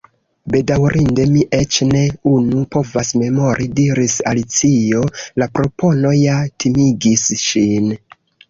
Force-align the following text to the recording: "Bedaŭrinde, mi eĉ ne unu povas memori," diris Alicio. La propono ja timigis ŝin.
"Bedaŭrinde, 0.53 1.25
mi 1.33 1.41
eĉ 1.57 1.77
ne 1.89 2.01
unu 2.31 2.63
povas 2.77 3.11
memori," 3.23 3.69
diris 3.81 4.15
Alicio. 4.33 5.05
La 5.43 5.51
propono 5.59 6.17
ja 6.25 6.41
timigis 6.65 7.31
ŝin. 7.47 7.97